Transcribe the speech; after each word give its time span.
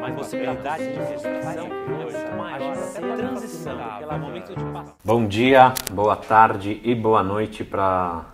mas 0.00 0.14
possibilidade 0.14 0.92
de 0.92 0.98
restrição 0.98 1.66
é 1.66 1.90
muito 1.90 2.36
maior, 2.36 2.72
até 2.72 3.16
transição, 3.16 3.78
pelo 3.98 4.18
momento 4.18 4.54
de 4.54 4.64
passar. 4.64 4.94
Bom 5.04 5.26
dia, 5.26 5.72
boa 5.90 6.16
tarde 6.16 6.80
e 6.84 6.94
boa 6.94 7.22
noite 7.22 7.64
para 7.64 8.24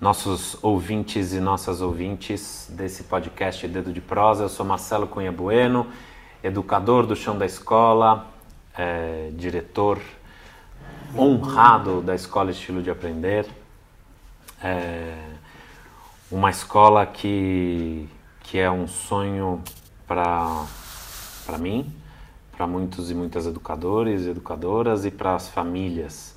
nossos 0.00 0.56
ouvintes 0.62 1.32
e 1.32 1.40
nossas 1.40 1.80
ouvintes 1.80 2.68
desse 2.70 3.04
podcast 3.04 3.66
Dedo 3.68 3.92
de 3.92 4.00
Prosa. 4.00 4.44
Eu 4.44 4.48
sou 4.48 4.64
Marcelo 4.64 5.06
Cunha 5.06 5.32
Bueno, 5.32 5.86
educador 6.42 7.06
do 7.06 7.14
chão 7.14 7.36
da 7.36 7.46
escola, 7.46 8.26
é, 8.76 9.30
diretor 9.32 10.00
honrado 11.16 12.00
da 12.00 12.14
Escola 12.14 12.50
Estilo 12.50 12.82
de 12.82 12.90
Aprender. 12.90 13.46
É 14.62 15.34
uma 16.30 16.50
escola 16.50 17.06
que, 17.06 18.08
que 18.54 18.60
é 18.60 18.70
um 18.70 18.86
sonho 18.86 19.60
para 20.06 20.64
mim, 21.58 21.92
para 22.52 22.68
muitos 22.68 23.10
e 23.10 23.14
muitas 23.14 23.48
educadores 23.48 24.26
e 24.26 24.30
educadoras 24.30 25.04
e 25.04 25.10
para 25.10 25.34
as 25.34 25.48
famílias 25.48 26.36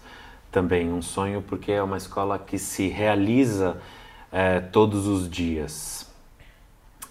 também. 0.52 0.92
Um 0.92 1.00
sonho 1.00 1.44
porque 1.44 1.72
é 1.72 1.84
uma 1.84 1.96
escola 1.96 2.40
que 2.40 2.58
se 2.58 2.88
realiza 2.88 3.80
é, 4.32 4.60
todos 4.60 5.06
os 5.06 5.30
dias. 5.30 6.12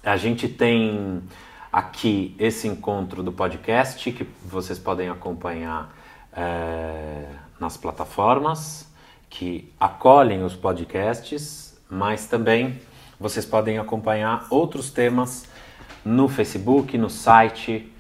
A 0.03 0.17
gente 0.17 0.49
tem 0.49 1.23
aqui 1.71 2.35
esse 2.37 2.67
encontro 2.67 3.23
do 3.23 3.31
podcast 3.31 4.11
que 4.11 4.25
vocês 4.45 4.77
podem 4.77 5.09
acompanhar 5.09 5.95
é, 6.33 7.29
nas 7.61 7.77
plataformas 7.77 8.91
que 9.31 9.73
acolhem 9.79 10.43
os 10.43 10.57
podcasts, 10.57 11.81
mas 11.89 12.27
também 12.27 12.81
vocês 13.19 13.45
podem 13.45 13.79
acompanhar 13.79 14.47
outros 14.51 14.91
temas 14.91 15.47
no 16.05 16.29
Facebook, 16.29 16.97
no 16.97 17.11
site 17.11 17.93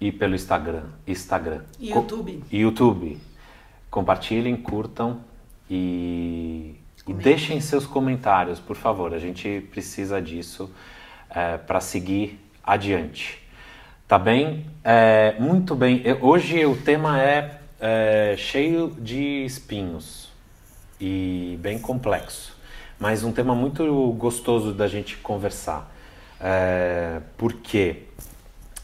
e 0.00 0.10
pelo 0.10 0.34
Instagram. 0.34 0.84
Instagram. 1.06 1.62
YouTube. 1.80 2.32
Co 2.32 2.56
YouTube. 2.56 3.18
Compartilhem, 3.90 4.56
curtam 4.56 5.20
e, 5.68 6.74
e, 7.06 7.12
deixem 7.12 7.60
seus 7.60 7.86
comentários, 7.86 8.60
por 8.60 8.76
favor. 8.76 9.14
A 9.14 9.18
gente 9.18 9.66
precisa 9.70 10.20
disso 10.20 10.70
é, 11.30 11.56
para 11.56 11.80
seguir 11.80 12.38
adiante. 12.62 13.42
Tá 14.06 14.18
bem? 14.18 14.66
É, 14.82 15.36
muito 15.38 15.74
bem. 15.74 16.02
Hoje 16.20 16.64
o 16.64 16.76
tema 16.76 17.22
é, 17.22 17.60
é 17.80 18.34
cheio 18.38 18.90
de 18.98 19.44
espinhos 19.44 20.30
e 21.00 21.58
bem 21.60 21.78
complexo, 21.78 22.56
mas 22.98 23.22
um 23.22 23.32
tema 23.32 23.54
muito 23.54 24.12
gostoso 24.12 24.72
da 24.72 24.88
gente 24.88 25.16
conversar. 25.18 25.90
É, 26.40 27.20
porque 27.36 28.02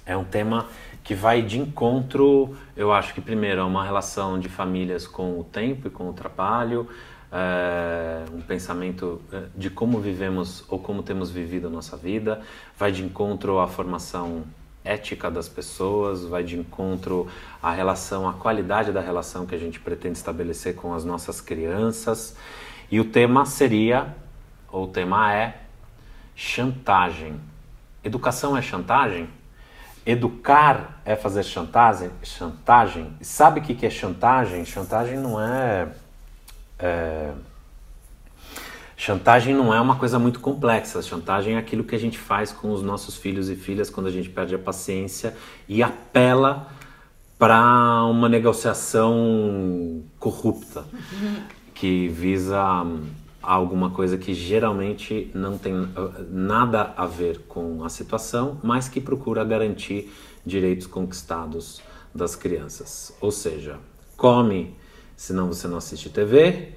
é 0.07 0.17
um 0.17 0.25
tema 0.25 0.67
que 1.03 1.15
vai 1.15 1.43
de 1.43 1.59
encontro, 1.59 2.57
eu 2.77 2.93
acho 2.93 3.13
que 3.13 3.21
primeiro 3.21 3.61
é 3.61 3.65
uma 3.65 3.85
relação 3.85 4.39
de 4.39 4.49
famílias 4.49 5.07
com 5.07 5.39
o 5.39 5.45
tempo 5.45 5.89
e 5.89 5.91
com 5.91 6.09
o 6.09 6.13
trabalho, 6.13 6.89
é, 7.31 8.25
um 8.33 8.41
pensamento 8.41 9.21
é, 9.33 9.43
de 9.55 9.69
como 9.69 10.01
vivemos 10.01 10.65
ou 10.69 10.79
como 10.79 11.03
temos 11.03 11.31
vivido 11.31 11.67
a 11.67 11.71
nossa 11.71 11.97
vida, 11.97 12.41
vai 12.79 12.91
de 12.91 13.05
encontro 13.05 13.59
à 13.59 13.67
formação 13.67 14.45
ética 14.85 15.31
das 15.31 15.49
pessoas, 15.49 16.25
vai 16.25 16.45
de 16.45 16.59
encontro 16.59 17.27
à 17.63 17.73
relação, 17.73 18.29
à 18.29 18.33
qualidade 18.35 18.93
da 18.93 19.01
relação 19.01 19.47
que 19.47 19.55
a 19.55 19.59
gente 19.59 19.81
pretende 19.81 20.19
estabelecer 20.19 20.75
com 20.75 20.95
as 20.95 21.05
nossas 21.05 21.41
crianças. 21.41 22.37
E 22.95 23.01
o 23.01 23.05
tema 23.05 23.45
seria, 23.45 24.15
ou 24.71 24.85
o 24.85 24.87
tema 24.87 25.35
é, 25.35 25.63
chantagem. 26.37 27.41
Educação 28.05 28.57
é 28.57 28.63
chantagem? 28.63 29.29
Educar 30.07 31.01
é 31.05 31.17
fazer 31.17 31.43
chantagem? 31.43 32.13
Chantagem? 32.23 33.13
Sabe 33.21 33.59
o 33.59 33.63
que 33.65 33.85
é 33.85 33.91
chantagem? 33.91 34.65
Chantagem 34.65 35.19
não 35.19 35.43
é, 35.43 35.89
é 36.79 37.33
Chantagem 38.97 39.57
não 39.57 39.75
é 39.75 39.81
uma 39.81 39.97
coisa 39.97 40.17
muito 40.21 40.39
complexa. 40.39 41.03
Chantagem 41.03 41.57
é 41.57 41.59
aquilo 41.59 41.83
que 41.83 41.97
a 41.97 41.99
gente 41.99 42.17
faz 42.17 42.53
com 42.53 42.71
os 42.71 42.81
nossos 42.81 43.17
filhos 43.17 43.51
e 43.51 43.57
filhas 43.57 43.91
quando 43.91 44.07
a 44.07 44.13
gente 44.13 44.29
perde 44.29 44.55
a 44.55 44.59
paciência 44.59 45.37
e 45.69 45.83
apela 45.83 46.69
para 47.37 48.05
uma 48.05 48.29
negociação 48.29 50.05
corrupta 50.21 50.85
que 51.75 52.09
visa 52.09 52.63
alguma 53.43 53.91
coisa 53.91 54.17
que 54.17 54.33
geralmente 54.33 55.31
não 55.35 55.59
tem 55.59 55.75
nada 56.31 56.95
a 56.97 57.07
ver 57.07 57.41
com 57.49 57.85
a 57.85 57.89
situação, 57.89 58.59
mas 58.63 58.89
que 58.89 59.01
procura 59.01 59.45
garantir 59.45 60.11
direitos 60.47 60.87
conquistados 60.87 61.83
das 62.15 62.37
crianças. 62.37 63.15
Ou 63.21 63.31
seja, 63.31 63.79
come, 64.17 64.75
senão 65.17 65.49
você 65.49 65.69
não 65.69 65.77
assiste 65.77 66.09
TV 66.09 66.73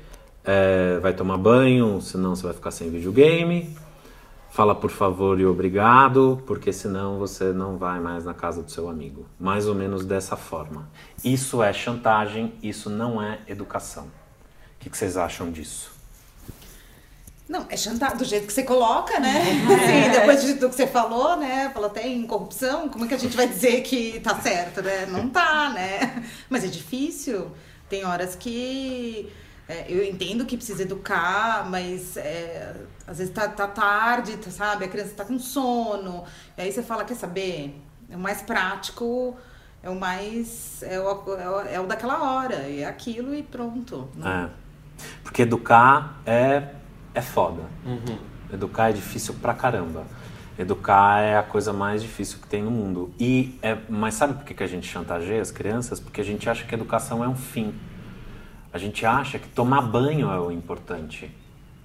é, 0.47 0.97
vai 0.99 1.13
tomar 1.13 1.37
banho, 1.37 1.99
senão 2.01 2.33
você 2.33 2.43
vai 2.43 2.53
ficar 2.53 2.71
sem 2.71 2.89
videogame. 2.89 3.75
Fala 4.49 4.73
por 4.73 4.89
favor 4.89 5.39
e 5.39 5.45
obrigado, 5.45 6.41
porque 6.47 6.71
senão 6.71 7.19
você 7.19 7.51
não 7.51 7.77
vai 7.77 7.99
mais 7.99 8.23
na 8.23 8.33
casa 8.33 8.63
do 8.63 8.71
seu 8.71 8.89
amigo. 8.89 9.25
Mais 9.37 9.67
ou 9.67 9.75
menos 9.75 10.05
dessa 10.05 10.37
forma. 10.37 10.89
Isso 11.23 11.61
é 11.61 11.73
chantagem, 11.73 12.53
isso 12.63 12.89
não 12.89 13.21
é 13.21 13.39
educação. 13.45 14.07
O 14.77 14.79
que, 14.79 14.89
que 14.89 14.97
vocês 14.97 15.17
acham 15.17 15.51
disso? 15.51 15.91
Não, 17.49 17.65
é 17.69 17.77
chantagem 17.77 18.17
do 18.17 18.25
jeito 18.25 18.45
que 18.45 18.53
você 18.53 18.63
coloca, 18.63 19.19
né? 19.19 19.43
É. 19.87 20.09
depois 20.09 20.41
de 20.43 20.55
tudo 20.55 20.69
que 20.69 20.75
você 20.75 20.87
falou, 20.87 21.37
né? 21.37 21.69
Falou 21.73 21.89
até 21.89 22.05
em 22.05 22.27
corrupção, 22.27 22.89
como 22.89 23.05
é 23.05 23.07
que 23.07 23.13
a 23.13 23.17
gente 23.17 23.37
vai 23.37 23.47
dizer 23.47 23.81
que 23.81 24.19
tá 24.19 24.39
certo, 24.39 24.81
né? 24.81 25.05
Não 25.05 25.29
tá, 25.29 25.69
né? 25.69 26.23
Mas 26.49 26.63
é 26.63 26.67
difícil. 26.67 27.51
Tem 27.89 28.03
horas 28.03 28.35
que 28.35 29.31
é, 29.67 29.85
eu 29.89 30.03
entendo 30.03 30.45
que 30.45 30.57
precisa 30.57 30.81
educar, 30.81 31.69
mas 31.69 32.17
é, 32.17 32.73
às 33.05 33.17
vezes 33.17 33.33
tá, 33.33 33.47
tá 33.47 33.67
tarde, 33.67 34.37
tá, 34.37 34.51
sabe? 34.51 34.85
A 34.85 34.87
criança 34.87 35.13
tá 35.15 35.23
com 35.23 35.39
sono. 35.39 36.25
E 36.57 36.61
aí 36.61 36.71
você 36.71 36.83
fala, 36.83 37.05
quer 37.05 37.15
saber? 37.15 37.79
É 38.09 38.15
o 38.15 38.19
mais 38.19 38.41
prático, 38.41 39.37
é 39.81 39.89
o 39.89 39.95
mais. 39.95 40.81
É 40.83 40.99
o, 40.99 41.09
é 41.37 41.49
o, 41.49 41.59
é 41.61 41.79
o 41.79 41.85
daquela 41.85 42.21
hora, 42.23 42.55
é 42.55 42.85
aquilo 42.85 43.33
e 43.33 43.41
pronto. 43.41 44.09
Né? 44.15 44.49
É. 44.53 44.66
Porque 45.27 45.41
educar 45.41 46.21
é, 46.25 46.69
é 47.13 47.21
foda. 47.21 47.63
Uhum. 47.85 48.17
Educar 48.51 48.91
é 48.91 48.93
difícil 48.93 49.33
pra 49.41 49.53
caramba. 49.53 50.05
Educar 50.57 51.19
é 51.19 51.37
a 51.37 51.43
coisa 51.43 51.73
mais 51.73 52.01
difícil 52.01 52.39
que 52.39 52.47
tem 52.47 52.63
no 52.63 52.71
mundo. 52.71 53.13
E 53.19 53.59
é, 53.61 53.77
mas 53.89 54.13
sabe 54.13 54.35
por 54.35 54.45
que, 54.45 54.53
que 54.53 54.63
a 54.63 54.67
gente 54.67 54.87
chantageia 54.87 55.41
as 55.41 55.51
crianças? 55.51 55.99
Porque 55.99 56.21
a 56.21 56.23
gente 56.23 56.49
acha 56.49 56.63
que 56.63 56.73
a 56.73 56.77
educação 56.77 57.21
é 57.21 57.27
um 57.27 57.35
fim. 57.35 57.75
A 58.71 58.77
gente 58.77 59.05
acha 59.05 59.37
que 59.37 59.49
tomar 59.49 59.81
banho 59.81 60.31
é 60.31 60.39
o 60.39 60.49
importante. 60.49 61.29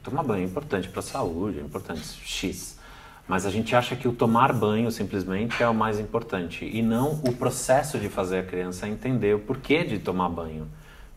Tomar 0.04 0.22
banho 0.22 0.44
é 0.44 0.46
importante 0.46 0.88
para 0.88 1.00
a 1.00 1.02
saúde, 1.02 1.58
é 1.58 1.62
importante 1.62 2.00
X. 2.24 2.78
Mas 3.26 3.44
a 3.44 3.50
gente 3.50 3.74
acha 3.74 3.96
que 3.96 4.06
o 4.06 4.12
tomar 4.12 4.52
banho 4.52 4.88
simplesmente 4.92 5.60
é 5.60 5.68
o 5.68 5.74
mais 5.74 5.98
importante 5.98 6.64
e 6.64 6.80
não 6.80 7.20
o 7.26 7.32
processo 7.32 7.98
de 7.98 8.08
fazer 8.08 8.38
a 8.38 8.42
criança 8.44 8.86
entender 8.86 9.34
o 9.34 9.40
porquê 9.40 9.82
de 9.82 9.98
tomar 9.98 10.28
banho. 10.28 10.68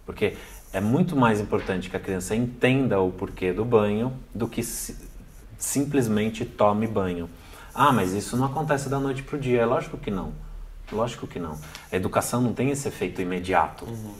Porque 0.05 0.35
é 0.75 0.81
muito 0.81 1.15
mais 1.15 1.39
importante 1.39 1.89
que 1.89 1.95
a 1.95 1.99
criança 2.01 2.35
entenda 2.35 2.99
o 2.99 3.09
porquê 3.09 3.53
do 3.53 3.63
banho 3.63 4.11
do 4.33 4.45
que 4.45 4.61
si 4.61 4.93
simplesmente 5.57 6.43
tome 6.43 6.85
banho. 6.85 7.29
Ah, 7.73 7.93
mas 7.93 8.11
isso 8.11 8.35
não 8.35 8.43
acontece 8.43 8.89
da 8.89 8.99
noite 8.99 9.23
para 9.23 9.37
o 9.37 9.39
dia. 9.39 9.61
É 9.61 9.65
lógico 9.65 9.97
que 9.97 10.11
não. 10.11 10.33
Lógico 10.91 11.25
que 11.27 11.39
não. 11.39 11.57
A 11.89 11.95
educação 11.95 12.41
não 12.41 12.53
tem 12.53 12.71
esse 12.71 12.89
efeito 12.89 13.21
imediato. 13.21 13.85
Uhum. 13.85 14.15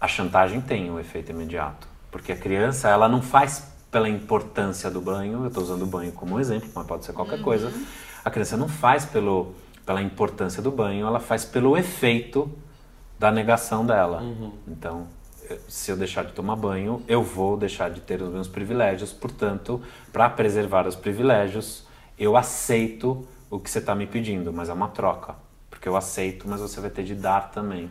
A 0.00 0.06
chantagem 0.06 0.60
tem 0.60 0.88
o 0.88 0.94
um 0.94 1.00
efeito 1.00 1.32
imediato, 1.32 1.88
porque 2.12 2.30
a 2.30 2.36
criança 2.36 2.88
ela 2.88 3.08
não 3.08 3.20
faz 3.20 3.66
pela 3.90 4.08
importância 4.08 4.88
do 4.88 5.00
banho, 5.00 5.40
eu 5.42 5.48
estou 5.48 5.64
usando 5.64 5.82
o 5.82 5.86
banho 5.86 6.12
como 6.12 6.38
exemplo, 6.38 6.70
mas 6.72 6.86
pode 6.86 7.04
ser 7.04 7.12
qualquer 7.12 7.38
uhum. 7.38 7.42
coisa. 7.42 7.72
A 8.24 8.30
criança 8.30 8.56
não 8.56 8.68
faz 8.68 9.04
pelo, 9.04 9.52
pela 9.84 10.00
importância 10.00 10.62
do 10.62 10.70
banho, 10.70 11.08
ela 11.08 11.18
faz 11.18 11.44
pelo 11.44 11.76
efeito 11.76 12.56
da 13.18 13.32
negação 13.32 13.84
dela. 13.84 14.22
Uhum. 14.22 14.52
Então, 14.68 15.08
se 15.68 15.90
eu 15.90 15.96
deixar 15.96 16.24
de 16.24 16.32
tomar 16.32 16.56
banho, 16.56 17.02
eu 17.06 17.22
vou 17.22 17.56
deixar 17.56 17.90
de 17.90 18.00
ter 18.00 18.22
os 18.22 18.32
meus 18.32 18.48
privilégios. 18.48 19.12
Portanto, 19.12 19.82
para 20.12 20.28
preservar 20.28 20.86
os 20.86 20.96
privilégios, 20.96 21.86
eu 22.18 22.36
aceito 22.36 23.26
o 23.50 23.58
que 23.58 23.70
você 23.70 23.78
está 23.78 23.94
me 23.94 24.06
pedindo, 24.06 24.52
mas 24.52 24.68
é 24.68 24.72
uma 24.72 24.88
troca. 24.88 25.34
Porque 25.70 25.88
eu 25.88 25.96
aceito, 25.96 26.48
mas 26.48 26.60
você 26.60 26.80
vai 26.80 26.90
ter 26.90 27.04
de 27.04 27.14
dar 27.14 27.50
também 27.50 27.90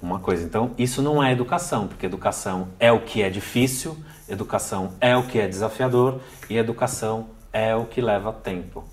uma 0.00 0.18
coisa. 0.18 0.44
Então, 0.44 0.72
isso 0.78 1.02
não 1.02 1.22
é 1.22 1.32
educação, 1.32 1.88
porque 1.88 2.06
educação 2.06 2.68
é 2.78 2.92
o 2.92 3.00
que 3.00 3.22
é 3.22 3.30
difícil, 3.30 3.96
educação 4.28 4.92
é 5.00 5.16
o 5.16 5.26
que 5.26 5.38
é 5.38 5.48
desafiador 5.48 6.20
e 6.48 6.56
educação 6.56 7.28
é 7.52 7.74
o 7.74 7.86
que 7.86 8.00
leva 8.00 8.32
tempo. 8.32 8.84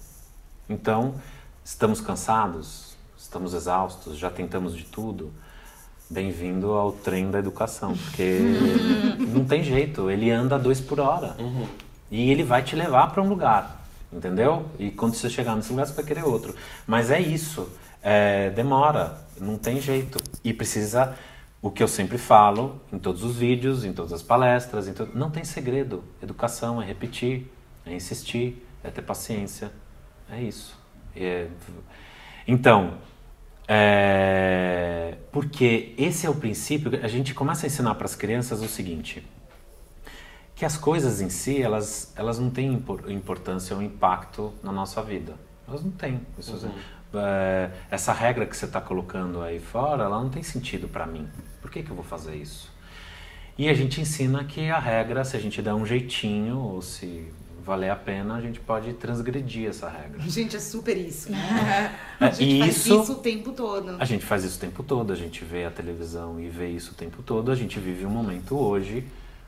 Então, 0.70 1.16
estamos 1.64 2.00
cansados, 2.00 2.96
estamos 3.18 3.54
exaustos, 3.54 4.18
já 4.18 4.30
tentamos 4.30 4.76
de 4.76 4.86
tudo. 4.86 5.32
Bem-vindo 6.12 6.74
ao 6.74 6.92
trem 6.92 7.32
da 7.32 7.40
educação, 7.40 7.96
porque 7.96 8.40
não 9.34 9.46
tem 9.46 9.64
jeito, 9.64 10.12
ele 10.12 10.30
anda 10.30 10.60
dois 10.60 10.82
por 10.82 11.00
hora 11.00 11.38
uhum. 11.40 11.66
e 12.12 12.30
ele 12.30 12.44
vai 12.44 12.62
te 12.62 12.76
levar 12.76 13.14
para 13.14 13.24
um 13.24 13.30
lugar. 13.30 13.82
entendeu? 14.12 14.66
E 14.78 14.92
quando 14.92 15.14
você 15.14 15.30
chegar 15.30 15.56
nesse 15.56 15.70
lugar, 15.72 15.88
você 15.88 15.94
vai 15.94 16.04
querer 16.04 16.26
outro. 16.26 16.54
Mas 16.86 17.10
é 17.12 17.18
isso. 17.18 17.72
É, 18.04 18.50
demora, 18.50 19.22
não 19.40 19.58
tem 19.58 19.80
jeito. 19.80 20.20
E 20.44 20.54
precisa, 20.54 21.16
o 21.62 21.72
que 21.72 21.82
eu 21.82 21.88
sempre 21.88 22.18
falo 22.18 22.82
em 22.92 23.00
todos 23.00 23.24
os 23.24 23.38
vídeos, 23.38 23.86
em 23.86 23.94
todas 23.94 24.12
as 24.12 24.22
palestras, 24.22 24.94
to... 24.94 25.08
não 25.14 25.32
tem 25.32 25.46
segredo. 25.46 26.04
Educação 26.22 26.82
é 26.82 26.86
repetir, 26.86 27.50
é 27.86 27.94
insistir, 27.94 28.68
é 28.84 28.90
ter 28.90 29.02
paciência. 29.02 29.72
É 30.30 30.42
isso. 30.42 30.78
É... 31.16 31.48
Então, 32.46 32.96
é... 33.74 35.18
porque 35.32 35.94
esse 35.98 36.26
é 36.26 36.30
o 36.30 36.36
princípio. 36.36 37.00
A 37.04 37.08
gente 37.08 37.34
começa 37.34 37.66
a 37.66 37.68
ensinar 37.68 37.96
para 37.96 38.06
as 38.06 38.16
crianças 38.16 38.62
o 38.62 38.68
seguinte: 38.68 39.26
que 40.54 40.66
as 40.66 40.78
coisas 40.78 41.22
em 41.22 41.30
si 41.30 41.62
elas, 41.62 42.12
elas 42.16 42.38
não 42.38 42.50
têm 42.50 42.84
importância 43.08 43.76
ou 43.76 43.82
impacto 43.82 44.54
na 44.62 44.72
nossa 44.72 45.02
vida. 45.02 45.36
Elas 45.68 45.84
não 45.84 45.92
têm. 45.92 46.20
Uhum. 46.38 46.72
É, 47.14 47.72
essa 47.90 48.12
regra 48.12 48.46
que 48.46 48.56
você 48.56 48.66
está 48.66 48.82
colocando 48.82 49.42
aí 49.42 49.60
fora, 49.60 50.04
ela 50.04 50.22
não 50.22 50.30
tem 50.30 50.44
sentido 50.44 50.90
para 50.90 51.06
mim. 51.06 51.28
Por 51.62 51.72
que, 51.72 51.82
que 51.82 51.92
eu 51.92 51.96
vou 51.96 52.06
fazer 52.06 52.36
isso? 52.36 52.70
E 53.58 53.70
a 53.70 53.74
gente 53.74 54.02
ensina 54.02 54.44
que 54.44 54.70
a 54.70 54.80
regra, 54.80 55.24
se 55.24 55.38
a 55.38 55.40
gente 55.40 55.62
der 55.62 55.74
um 55.74 55.86
jeitinho, 55.86 56.58
ou 56.58 56.82
se 56.82 57.32
valer 57.64 57.90
a 57.90 57.96
pena, 57.96 58.36
a 58.36 58.42
gente 58.42 58.60
pode 58.60 58.94
transgredir 58.94 59.70
essa 59.70 59.90
regra. 59.90 60.20
Gente, 60.28 60.56
é 60.56 60.60
super 60.60 60.98
isso. 60.98 61.32
Né? 61.32 61.96
a 62.20 62.30
gente 62.30 62.56
e 62.56 62.60
faz 62.60 62.78
isso, 62.78 63.02
isso 63.02 63.14
o 63.14 63.16
tempo 63.16 63.52
todo. 63.52 63.96
A 64.00 64.06
gente 64.06 64.26
faz 64.26 64.44
isso 64.44 64.58
o 64.58 64.60
tempo 64.60 64.84
todo, 64.84 65.14
a 65.14 65.16
gente 65.16 65.44
vê 65.46 65.66
a 65.66 65.72
televisão 65.72 66.40
e 66.40 66.50
vê 66.50 66.70
isso 66.70 66.92
o 66.92 66.96
tempo 66.96 67.22
todo. 67.22 67.52
A 67.52 67.56
gente 67.56 67.80
vive 67.80 68.06
um 68.06 68.10
momento 68.10 68.58
hoje, 68.58 69.06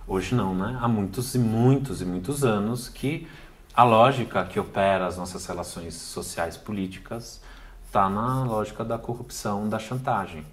hoje 0.07 0.35
não, 0.35 0.55
né? 0.55 0.77
Há 0.81 0.87
muitos 0.87 1.33
e 1.35 1.39
muitos 1.39 2.01
e 2.01 2.05
muitos 2.05 2.43
anos 2.43 2.87
que 2.87 3.27
a 3.75 3.83
lógica 3.83 4.45
que 4.45 4.59
opera 4.59 5.07
as 5.07 5.17
nossas 5.17 5.45
relações 5.45 5.95
sociais 5.95 6.55
políticas 6.55 7.41
está 7.87 8.09
na 8.09 8.43
lógica 8.43 8.83
da 8.83 8.97
corrupção, 8.97 9.67
da 9.67 9.79
chantagem. 9.79 10.45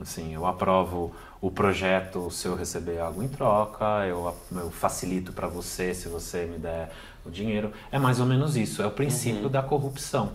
Assim, 0.00 0.34
eu 0.34 0.46
aprovo 0.46 1.14
o 1.42 1.50
projeto 1.50 2.30
se 2.30 2.46
eu 2.46 2.54
receber 2.54 3.00
algo 3.00 3.20
em 3.20 3.26
troca, 3.26 4.06
eu, 4.06 4.32
eu 4.52 4.70
facilito 4.70 5.32
para 5.32 5.48
você 5.48 5.92
se 5.92 6.08
você 6.08 6.46
me 6.46 6.56
der 6.56 6.92
o 7.26 7.30
dinheiro. 7.30 7.72
É 7.90 7.98
mais 7.98 8.20
ou 8.20 8.26
menos 8.26 8.56
isso, 8.56 8.80
é 8.80 8.86
o 8.86 8.92
princípio 8.92 9.46
uhum. 9.46 9.50
da 9.50 9.60
corrupção. 9.60 10.34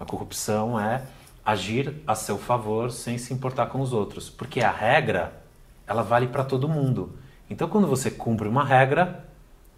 A 0.00 0.04
corrupção 0.04 0.78
é 0.78 1.04
agir 1.46 2.02
a 2.04 2.16
seu 2.16 2.36
favor 2.36 2.90
sem 2.90 3.16
se 3.18 3.32
importar 3.32 3.66
com 3.66 3.80
os 3.80 3.92
outros, 3.92 4.28
porque 4.28 4.60
a 4.60 4.70
regra 4.72 5.32
ela 5.86 6.02
vale 6.02 6.26
para 6.26 6.42
todo 6.42 6.68
mundo. 6.68 7.12
Então, 7.48 7.68
quando 7.68 7.86
você 7.86 8.10
cumpre 8.10 8.48
uma 8.48 8.64
regra, 8.64 9.24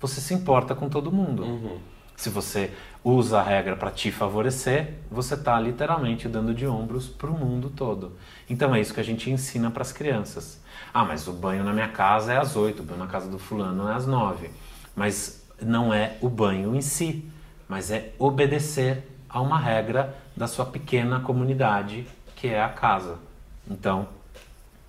você 0.01 0.19
se 0.19 0.33
importa 0.33 0.75
com 0.75 0.89
todo 0.89 1.13
mundo. 1.13 1.45
Uhum. 1.45 1.79
Se 2.21 2.29
você 2.29 2.71
usa 3.03 3.41
a 3.41 3.43
regra 3.43 3.75
para 3.75 3.91
te 3.91 4.13
favorecer, 4.13 4.93
você 5.11 5.33
está 5.33 5.59
literalmente 5.59 6.29
dando 6.29 6.53
de 6.53 6.67
ombros 6.67 7.09
para 7.09 7.31
o 7.31 7.33
mundo 7.33 7.71
todo. 7.71 8.13
Então 8.47 8.75
é 8.75 8.81
isso 8.83 8.93
que 8.93 9.01
a 9.01 9.03
gente 9.03 9.31
ensina 9.31 9.71
para 9.71 9.81
as 9.81 9.91
crianças. 9.91 10.61
Ah, 10.93 11.03
mas 11.03 11.27
o 11.27 11.33
banho 11.33 11.65
na 11.65 11.73
minha 11.73 11.89
casa 11.89 12.35
é 12.35 12.37
às 12.37 12.57
oito, 12.57 12.81
o 12.81 12.83
banho 12.83 12.99
na 12.99 13.07
casa 13.07 13.27
do 13.27 13.39
fulano 13.39 13.89
é 13.89 13.95
às 13.95 14.07
nove. 14.07 14.51
Mas 14.95 15.47
não 15.63 15.95
é 15.95 16.19
o 16.21 16.29
banho 16.29 16.77
em 16.77 16.83
si, 16.83 17.27
mas 17.67 17.91
é 17.91 18.13
obedecer 18.19 19.03
a 19.27 19.41
uma 19.41 19.59
regra 19.59 20.15
da 20.37 20.47
sua 20.47 20.67
pequena 20.67 21.21
comunidade, 21.21 22.07
que 22.37 22.49
é 22.49 22.63
a 22.63 22.69
casa. 22.69 23.17
Então, 23.67 24.07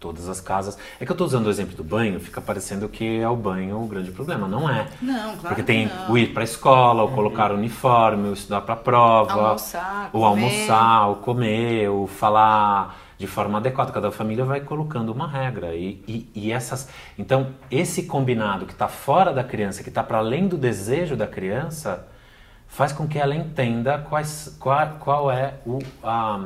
todas 0.02 0.28
as 0.28 0.42
casas. 0.42 0.78
É 1.00 1.06
que 1.06 1.12
eu 1.12 1.14
estou 1.14 1.28
usando 1.28 1.46
o 1.46 1.50
exemplo 1.50 1.76
do 1.78 1.84
banho, 1.84 2.20
fica 2.20 2.42
parecendo 2.42 2.90
que 2.90 3.20
é 3.20 3.30
o 3.30 3.36
banho 3.36 3.82
o 3.82 3.88
grande 3.88 4.12
problema. 4.12 4.48
Não 4.48 4.68
é. 4.68 4.88
Não, 5.00 5.38
claro 5.38 5.42
Porque 5.48 5.64
tem 5.64 5.90
o 6.10 6.18
ir 6.18 6.34
para 6.34 6.42
a 6.42 6.44
escola, 6.44 7.04
o 7.04 7.08
uhum. 7.08 7.14
colocar 7.14 7.52
o 7.52 7.56
uniforme, 7.56 8.28
o 8.28 8.34
estudar 8.34 8.62
para 8.62 8.74
a 8.74 8.78
prova, 8.78 9.34
almoçar, 9.34 10.10
o 10.12 10.20
comer. 10.20 10.26
almoçar, 10.26 11.10
o 11.10 11.16
comer, 11.18 11.90
o 11.90 12.08
falar 12.08 13.00
de 13.18 13.28
forma 13.28 13.60
adequada. 13.60 13.92
Cada 13.92 14.12
família 14.12 14.44
vai 14.44 14.62
colocando 14.62 15.10
uma 15.10 15.28
regra. 15.28 15.76
E, 15.76 16.04
e, 16.08 16.32
e 16.34 16.52
essas. 16.52 16.90
Então, 17.18 17.52
esse 17.70 18.04
combinado 18.04 18.66
que 18.66 18.74
está 18.74 18.88
fora 18.88 19.32
da 19.32 19.44
criança, 19.44 19.84
que 19.84 19.90
está 19.90 20.04
para 20.04 20.18
além 20.18 20.48
do 20.48 20.58
desejo 20.58 21.16
da 21.16 21.28
criança, 21.28 22.08
faz 22.68 22.92
com 22.92 23.08
que 23.08 23.20
ela 23.20 23.36
entenda 23.36 24.00
quais, 24.00 24.58
qual, 24.60 24.98
qual 25.00 25.32
é 25.32 25.60
o, 25.64 25.78
a, 26.04 26.40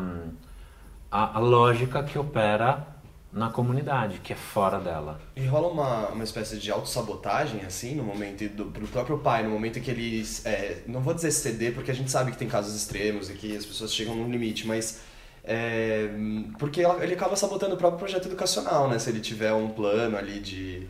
a, 1.09 1.37
a 1.37 1.39
lógica 1.39 2.03
que 2.03 2.19
opera 2.19 2.94
na 3.35 3.49
comunidade, 3.49 4.19
que 4.19 4.31
é 4.31 4.35
fora 4.35 4.79
dela. 4.79 5.19
E 5.35 5.45
rola 5.45 5.67
uma, 5.67 6.07
uma 6.07 6.23
espécie 6.23 6.57
de 6.57 6.71
autossabotagem, 6.71 7.65
assim, 7.65 7.93
no 7.93 8.03
momento 8.03 8.47
do 8.47 8.87
próprio 8.87 9.17
pai, 9.17 9.43
no 9.43 9.49
momento 9.49 9.81
que 9.81 9.91
ele, 9.91 10.25
é, 10.45 10.77
não 10.87 11.01
vou 11.01 11.13
dizer 11.13 11.31
ceder, 11.31 11.73
porque 11.73 11.91
a 11.91 11.93
gente 11.93 12.09
sabe 12.09 12.31
que 12.31 12.37
tem 12.37 12.47
casos 12.47 12.73
extremos 12.73 13.29
e 13.29 13.33
que 13.33 13.57
as 13.57 13.65
pessoas 13.65 13.93
chegam 13.93 14.15
num 14.15 14.31
limite, 14.31 14.65
mas 14.65 15.01
é, 15.43 16.09
porque 16.57 16.81
ele 17.01 17.13
acaba 17.13 17.35
sabotando 17.35 17.75
o 17.75 17.77
próprio 17.77 17.99
projeto 17.99 18.27
educacional, 18.27 18.89
né? 18.89 18.97
Se 18.99 19.09
ele 19.09 19.19
tiver 19.19 19.51
um 19.51 19.67
plano 19.67 20.15
ali 20.15 20.39
de 20.39 20.87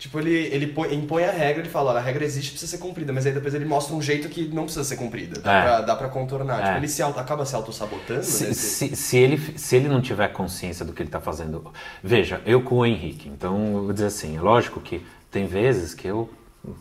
Tipo, 0.00 0.18
ele, 0.18 0.34
ele 0.46 0.66
põe, 0.68 0.94
impõe 0.94 1.24
a 1.24 1.30
regra, 1.30 1.60
ele 1.60 1.68
fala, 1.68 1.90
olha, 1.90 2.00
a 2.00 2.02
regra 2.02 2.24
existe, 2.24 2.52
precisa 2.52 2.70
ser 2.70 2.78
cumprida, 2.78 3.12
mas 3.12 3.26
aí 3.26 3.32
depois 3.32 3.52
ele 3.52 3.66
mostra 3.66 3.94
um 3.94 4.00
jeito 4.00 4.30
que 4.30 4.48
não 4.48 4.62
precisa 4.62 4.82
ser 4.82 4.96
cumprida, 4.96 5.38
dá, 5.38 5.52
é. 5.52 5.62
pra, 5.62 5.80
dá 5.82 5.94
pra 5.94 6.08
contornar. 6.08 6.58
É. 6.58 6.64
Tipo, 6.64 6.76
ele 6.78 6.88
se 6.88 7.02
auto, 7.02 7.20
acaba 7.20 7.44
se 7.44 7.54
auto-sabotando, 7.54 8.22
se, 8.22 8.46
né? 8.46 8.54
Se, 8.54 8.96
se, 8.96 9.18
ele, 9.18 9.58
se 9.58 9.76
ele 9.76 9.88
não 9.88 10.00
tiver 10.00 10.28
consciência 10.28 10.86
do 10.86 10.94
que 10.94 11.02
ele 11.02 11.10
tá 11.10 11.20
fazendo... 11.20 11.70
Veja, 12.02 12.40
eu 12.46 12.62
com 12.62 12.76
o 12.76 12.86
Henrique, 12.86 13.28
então 13.28 13.74
eu 13.74 13.82
vou 13.84 13.92
dizer 13.92 14.06
assim, 14.06 14.38
é 14.38 14.40
lógico 14.40 14.80
que 14.80 15.04
tem 15.30 15.46
vezes 15.46 15.92
que 15.92 16.08
eu... 16.08 16.30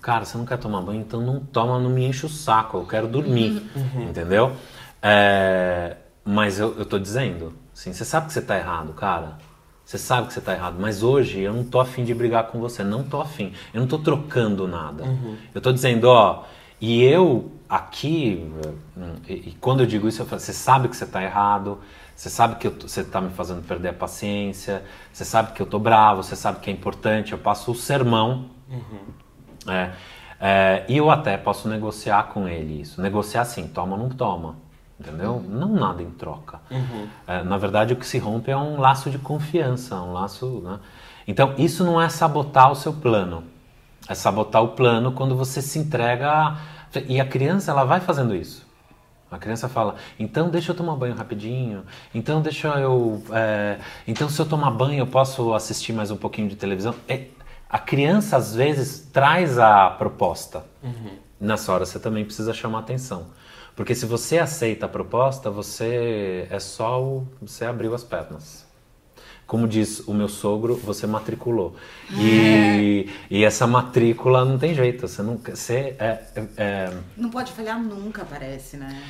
Cara, 0.01 0.24
você 0.24 0.38
não 0.38 0.45
quer 0.45 0.57
tomar 0.57 0.81
banho, 0.81 1.01
então 1.01 1.19
não 1.19 1.42
toma, 1.42 1.77
não 1.77 1.89
me 1.89 2.06
enche 2.06 2.25
o 2.25 2.30
saco, 2.30 2.77
eu 2.77 2.86
quero 2.86 3.06
dormir, 3.06 3.62
uhum. 3.75 4.10
entendeu? 4.10 4.54
É, 5.01 5.98
mas 6.24 6.57
eu, 6.57 6.74
eu 6.80 6.86
tô 6.86 6.98
dizendo, 6.98 7.54
assim, 7.75 7.92
você 7.92 8.06
sabe 8.06 8.27
que 8.27 8.33
você 8.33 8.42
tá 8.42 8.57
errado, 8.57 8.94
cara 8.94 9.49
você 9.89 9.97
sabe 9.97 10.27
que 10.27 10.33
você 10.33 10.38
está 10.38 10.53
errado, 10.53 10.75
mas 10.80 11.01
hoje 11.01 11.39
eu 11.39 11.51
não 11.51 11.63
tô 11.63 11.80
afim 11.80 12.03
de 12.03 12.13
brigar 12.13 12.44
com 12.44 12.59
você, 12.59 12.83
não 12.83 13.03
tô 13.03 13.19
afim. 13.19 13.53
Eu 13.74 13.81
não 13.81 13.88
tô 13.88 13.97
trocando 13.97 14.68
nada. 14.68 15.03
Uhum. 15.03 15.36
Eu 15.51 15.59
tô 15.59 15.71
dizendo, 15.71 16.07
ó, 16.07 16.44
e 16.80 17.03
eu 17.03 17.51
aqui, 17.68 18.47
e, 19.27 19.33
e 19.33 19.57
quando 19.59 19.80
eu 19.80 19.88
digo 19.88 20.07
isso, 20.07 20.21
eu 20.21 20.27
falo, 20.27 20.39
você 20.39 20.53
sabe 20.53 20.89
que 20.89 20.95
você 20.95 21.06
está 21.06 21.24
errado, 21.24 21.80
você 22.15 22.30
sabe 22.30 22.57
que 22.57 22.68
eu, 22.68 22.71
você 22.80 23.01
está 23.01 23.19
me 23.19 23.31
fazendo 23.31 23.63
perder 23.63 23.89
a 23.89 23.94
paciência, 23.94 24.83
você 25.12 25.25
sabe 25.25 25.53
que 25.53 25.62
eu 25.63 25.65
tô 25.65 25.80
bravo, 25.80 26.21
você 26.21 26.35
sabe 26.35 26.59
que 26.59 26.69
é 26.69 26.74
importante, 26.74 27.31
eu 27.31 27.39
passo 27.39 27.71
o 27.71 27.75
sermão. 27.75 28.45
Uhum. 28.69 29.74
É, 29.74 29.92
é, 30.39 30.85
e 30.88 30.97
eu 30.97 31.09
até 31.09 31.35
posso 31.35 31.68
negociar 31.68 32.27
com 32.27 32.47
ele 32.47 32.81
isso. 32.81 33.01
Negociar 33.01 33.42
assim, 33.42 33.68
toma 33.68 33.94
ou 33.95 34.03
não 34.03 34.09
toma 34.09 34.69
entendeu? 35.00 35.35
Uhum. 35.35 35.44
Não 35.44 35.73
nada 35.73 36.04
em 36.04 36.09
troca. 36.12 36.59
Uhum. 36.69 37.07
É, 37.26 37.44
na 37.44 37.57
verdade, 37.57 37.94
o 37.94 37.95
que 37.95 38.06
se 38.06 38.18
rompe 38.18 38.52
é 38.52 38.57
um 38.57 38.80
laço 38.80 39.09
de 39.09 39.18
confiança, 39.18 39.95
um 40.02 40.12
laço. 40.12 40.62
Né? 40.64 40.80
Então, 41.28 41.54
isso 41.57 41.83
não 41.83 42.02
é 42.02 42.09
sabotar 42.09 42.71
o 42.71 42.76
seu 42.76 42.94
plano. 42.94 43.44
É 44.07 44.16
sabotar 44.16 44.64
o 44.64 44.69
plano 44.69 45.12
quando 45.12 45.35
você 45.35 45.62
se 45.62 45.80
entrega. 45.80 46.57
E 47.07 47.19
a 47.21 47.26
criança, 47.26 47.71
ela 47.71 47.85
vai 47.85 48.00
fazendo 48.00 48.35
isso. 48.35 48.68
A 49.31 49.38
criança 49.38 49.69
fala, 49.69 49.95
então 50.19 50.50
deixa 50.50 50.71
eu 50.71 50.76
tomar 50.76 50.95
banho 50.95 51.14
rapidinho, 51.14 51.83
então 52.16 52.42
deixa 52.42 52.68
eu. 52.80 53.21
É... 53.31 53.78
então, 54.07 54.28
se 54.28 54.42
eu 54.42 54.45
tomar 54.45 54.71
banho, 54.71 54.97
eu 54.97 55.06
posso 55.06 55.54
assistir 55.54 55.94
mais 55.94 56.09
um 56.09 56.18
pouquinho 56.18 56.50
de 56.50 56.56
televisão. 56.56 56.95
É... 57.07 57.26
a 57.69 57.78
criança, 57.78 58.38
às 58.38 58.56
vezes, 58.56 59.07
traz 59.14 59.59
a 59.59 59.92
proposta. 59.92 60.66
Uhum. 60.81 61.29
Nessa 61.40 61.74
hora, 61.74 61.86
você 61.86 62.00
também 62.00 62.26
precisa 62.26 62.54
chamar 62.54 62.80
atenção. 62.80 63.28
Porque 63.76 63.96
se 63.96 64.06
você 64.06 64.38
aceita 64.38 64.88
a 64.88 64.90
proposta, 64.90 65.50
você 65.50 66.48
é 66.50 66.60
só 66.60 67.02
o, 67.02 67.28
você 67.42 67.64
abriu 67.64 67.94
as 67.96 68.04
pernas. 68.04 68.68
Como 69.48 69.68
diz 69.68 70.02
o 70.08 70.14
meu 70.14 70.28
sogro, 70.28 70.76
você 70.76 71.08
matriculou. 71.08 71.76
E, 72.12 73.06
é. 73.08 73.14
e 73.31 73.44
essa 73.44 73.66
matrícula 73.66 74.46
não 74.46 74.60
tem 74.60 74.76
jeito. 74.76 75.08
Você 75.08 75.24
não, 75.24 75.38
você 75.38 75.96
é, 75.98 76.24
é, 76.36 76.48
é 76.58 76.94
não 77.18 77.30
pode 77.30 77.52
falhar 77.54 77.80
nunca, 77.80 78.24
parece, 78.26 78.78
né? 78.78 79.02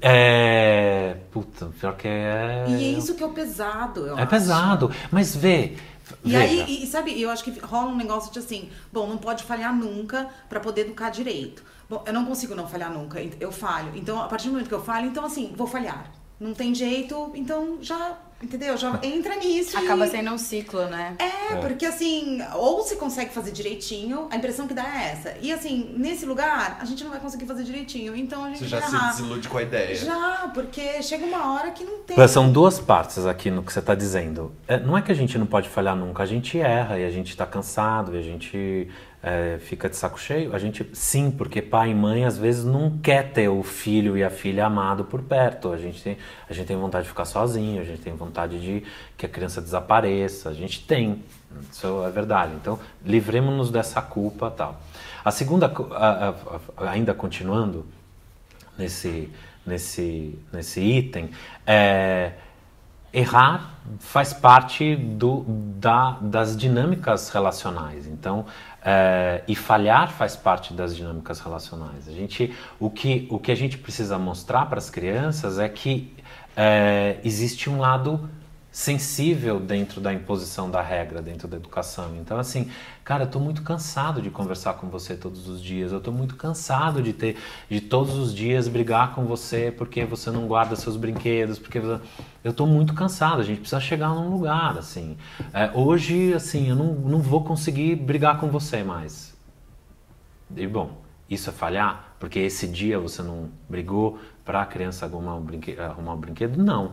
É. 0.00 1.16
Puta, 1.30 1.66
pior 1.78 1.96
que 1.96 2.08
é. 2.08 2.64
E 2.68 2.94
é 2.94 2.98
isso 2.98 3.14
que 3.14 3.22
é 3.22 3.26
o 3.26 3.32
pesado, 3.32 4.06
É 4.08 4.12
acho. 4.12 4.26
pesado. 4.26 4.90
Mas 5.10 5.36
vê. 5.36 5.76
E 6.24 6.30
Veja. 6.30 6.38
aí, 6.40 6.82
e, 6.84 6.86
sabe, 6.86 7.20
eu 7.20 7.30
acho 7.30 7.42
que 7.42 7.50
rola 7.60 7.90
um 7.90 7.96
negócio 7.96 8.32
de 8.32 8.38
assim, 8.38 8.70
bom, 8.92 9.06
não 9.08 9.18
pode 9.18 9.44
falhar 9.44 9.74
nunca 9.74 10.28
para 10.48 10.60
poder 10.60 10.82
educar 10.82 11.10
direito. 11.10 11.64
Bom, 11.88 12.02
eu 12.06 12.12
não 12.12 12.24
consigo 12.24 12.54
não 12.54 12.68
falhar 12.68 12.92
nunca, 12.92 13.20
eu 13.40 13.52
falho. 13.52 13.92
Então, 13.94 14.20
a 14.20 14.26
partir 14.26 14.48
do 14.48 14.52
momento 14.52 14.68
que 14.68 14.74
eu 14.74 14.82
falho, 14.82 15.06
então 15.08 15.24
assim, 15.24 15.52
vou 15.56 15.66
falhar. 15.66 16.10
Não 16.38 16.52
tem 16.54 16.74
jeito, 16.74 17.32
então 17.34 17.78
já 17.80 18.18
Entendeu? 18.42 18.76
Já 18.76 18.98
entra 19.02 19.34
nisso. 19.36 19.78
Acaba 19.78 20.06
e... 20.06 20.10
sendo 20.10 20.30
um 20.30 20.38
ciclo, 20.38 20.84
né? 20.86 21.16
É, 21.18 21.54
é, 21.54 21.56
porque 21.56 21.86
assim, 21.86 22.40
ou 22.54 22.82
se 22.82 22.96
consegue 22.96 23.32
fazer 23.32 23.50
direitinho, 23.50 24.28
a 24.30 24.36
impressão 24.36 24.66
que 24.66 24.74
dá 24.74 24.84
é 24.84 25.12
essa. 25.12 25.34
E 25.40 25.52
assim, 25.52 25.94
nesse 25.96 26.26
lugar, 26.26 26.78
a 26.80 26.84
gente 26.84 27.02
não 27.02 27.10
vai 27.10 27.20
conseguir 27.20 27.46
fazer 27.46 27.64
direitinho. 27.64 28.14
Então 28.14 28.44
a 28.44 28.48
gente 28.50 28.60
Você 28.60 28.68
já 28.68 28.82
se 28.82 28.98
desilude 28.98 29.48
com 29.48 29.56
a 29.56 29.62
ideia. 29.62 29.94
Já, 29.94 30.50
porque 30.52 31.02
chega 31.02 31.24
uma 31.24 31.54
hora 31.54 31.70
que 31.70 31.82
não 31.82 31.98
tem. 32.00 32.28
São 32.28 32.52
duas 32.52 32.78
partes 32.78 33.24
aqui 33.24 33.50
no 33.50 33.62
que 33.62 33.72
você 33.72 33.78
está 33.78 33.94
dizendo. 33.94 34.52
É, 34.68 34.78
não 34.78 34.98
é 34.98 35.02
que 35.02 35.10
a 35.10 35.14
gente 35.14 35.38
não 35.38 35.46
pode 35.46 35.68
falhar 35.68 35.96
nunca, 35.96 36.22
a 36.22 36.26
gente 36.26 36.58
erra 36.58 36.98
e 36.98 37.04
a 37.04 37.10
gente 37.10 37.30
está 37.30 37.46
cansado 37.46 38.14
e 38.14 38.18
a 38.18 38.22
gente 38.22 38.88
é, 39.22 39.58
fica 39.58 39.88
de 39.88 39.96
saco 39.96 40.20
cheio? 40.20 40.54
A 40.54 40.58
gente, 40.58 40.88
sim, 40.92 41.30
porque 41.30 41.60
pai 41.60 41.90
e 41.90 41.94
mãe 41.94 42.24
às 42.24 42.38
vezes 42.38 42.64
não 42.64 42.98
quer 42.98 43.32
ter 43.32 43.48
o 43.48 43.62
filho 43.62 44.16
e 44.16 44.22
a 44.22 44.30
filha 44.30 44.66
amado 44.66 45.04
por 45.04 45.22
perto. 45.22 45.72
A 45.72 45.76
gente 45.76 46.02
tem, 46.02 46.16
a 46.48 46.52
gente 46.52 46.66
tem 46.66 46.76
vontade 46.76 47.04
de 47.04 47.08
ficar 47.08 47.24
sozinho, 47.24 47.80
a 47.80 47.84
gente 47.84 48.00
tem 48.02 48.14
vontade 48.14 48.60
de 48.60 48.84
que 49.16 49.26
a 49.26 49.28
criança 49.28 49.60
desapareça. 49.60 50.48
A 50.48 50.54
gente 50.54 50.86
tem, 50.86 51.22
isso 51.70 52.04
é 52.04 52.10
verdade. 52.10 52.52
Então, 52.54 52.78
livremos-nos 53.04 53.70
dessa 53.70 54.00
culpa 54.00 54.50
tal. 54.50 54.80
A 55.24 55.30
segunda, 55.30 55.66
a, 55.92 56.28
a, 56.28 56.90
ainda 56.90 57.12
continuando 57.12 57.84
nesse, 58.78 59.28
nesse, 59.66 60.38
nesse 60.52 60.80
item, 60.80 61.30
é, 61.66 62.32
errar 63.12 63.74
faz 63.98 64.32
parte 64.32 64.96
do, 64.96 65.44
da, 65.78 66.18
das 66.20 66.56
dinâmicas 66.56 67.30
relacionais. 67.30 68.06
Então, 68.06 68.46
é, 68.84 69.42
e 69.46 69.54
falhar 69.54 70.10
faz 70.12 70.36
parte 70.36 70.72
das 70.72 70.94
dinâmicas 70.94 71.40
relacionais. 71.40 72.08
A 72.08 72.12
gente, 72.12 72.54
o, 72.78 72.90
que, 72.90 73.26
o 73.30 73.38
que 73.38 73.50
a 73.50 73.54
gente 73.54 73.78
precisa 73.78 74.18
mostrar 74.18 74.66
para 74.66 74.78
as 74.78 74.90
crianças 74.90 75.58
é 75.58 75.68
que 75.68 76.14
é, 76.56 77.18
existe 77.24 77.68
um 77.68 77.78
lado 77.78 78.28
sensível 78.76 79.58
dentro 79.58 80.02
da 80.02 80.12
imposição 80.12 80.70
da 80.70 80.82
regra, 80.82 81.22
dentro 81.22 81.48
da 81.48 81.56
educação. 81.56 82.14
Então, 82.20 82.38
assim, 82.38 82.70
cara, 83.02 83.24
eu 83.24 83.26
tô 83.26 83.40
muito 83.40 83.62
cansado 83.62 84.20
de 84.20 84.28
conversar 84.28 84.74
com 84.74 84.90
você 84.90 85.16
todos 85.16 85.48
os 85.48 85.62
dias. 85.62 85.92
Eu 85.92 86.00
tô 86.00 86.12
muito 86.12 86.36
cansado 86.36 87.02
de 87.02 87.14
ter, 87.14 87.38
de 87.70 87.80
todos 87.80 88.14
os 88.16 88.34
dias 88.34 88.68
brigar 88.68 89.14
com 89.14 89.24
você 89.24 89.72
porque 89.72 90.04
você 90.04 90.30
não 90.30 90.46
guarda 90.46 90.76
seus 90.76 90.94
brinquedos, 90.94 91.58
porque 91.58 91.80
você... 91.80 92.04
eu 92.44 92.52
tô 92.52 92.66
muito 92.66 92.92
cansado. 92.92 93.40
A 93.40 93.44
gente 93.44 93.60
precisa 93.60 93.80
chegar 93.80 94.10
num 94.10 94.28
lugar, 94.28 94.76
assim. 94.76 95.16
É, 95.54 95.70
hoje, 95.72 96.34
assim, 96.34 96.68
eu 96.68 96.76
não, 96.76 96.92
não 96.96 97.20
vou 97.20 97.42
conseguir 97.42 97.96
brigar 97.96 98.38
com 98.38 98.50
você 98.50 98.84
mais. 98.84 99.34
E 100.54 100.66
bom, 100.66 101.00
isso 101.30 101.48
é 101.48 101.52
falhar? 101.52 102.14
Porque 102.20 102.40
esse 102.40 102.68
dia 102.68 102.98
você 102.98 103.22
não 103.22 103.48
brigou 103.70 104.18
para 104.44 104.60
a 104.60 104.66
criança 104.66 105.06
arrumar 105.06 105.34
um, 105.36 105.40
brinquedo, 105.40 105.80
arrumar 105.80 106.12
um 106.12 106.20
brinquedo? 106.20 106.62
Não. 106.62 106.92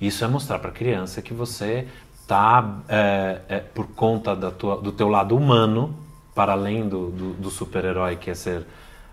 Isso 0.00 0.24
é 0.24 0.28
mostrar 0.28 0.58
para 0.58 0.70
a 0.70 0.72
criança 0.72 1.20
que 1.20 1.34
você 1.34 1.86
está, 2.20 2.78
é, 2.88 3.40
é, 3.48 3.58
por 3.58 3.88
conta 3.88 4.34
tua, 4.50 4.76
do 4.80 4.92
teu 4.92 5.08
lado 5.08 5.36
humano, 5.36 5.94
para 6.34 6.52
além 6.52 6.88
do, 6.88 7.10
do, 7.10 7.32
do 7.34 7.50
super-herói 7.50 8.16
que 8.16 8.30
é 8.30 8.34
ser 8.34 8.64